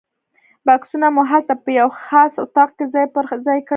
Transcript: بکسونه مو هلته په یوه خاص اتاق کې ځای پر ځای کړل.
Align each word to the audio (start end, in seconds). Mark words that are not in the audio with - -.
بکسونه 0.65 1.07
مو 1.15 1.21
هلته 1.31 1.53
په 1.63 1.69
یوه 1.79 1.95
خاص 2.05 2.33
اتاق 2.43 2.69
کې 2.77 2.85
ځای 2.93 3.05
پر 3.13 3.23
ځای 3.45 3.59
کړل. 3.65 3.69